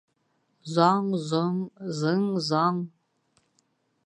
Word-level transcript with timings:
Заң-зоң... 0.77 1.59
зың-заң... 2.01 2.83